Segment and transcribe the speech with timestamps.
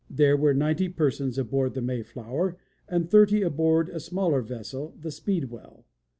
[0.09, 2.57] There were ninety persons aboard the Mayflower
[2.89, 5.85] and thirty aboard a smaller vessel, the Speedwell.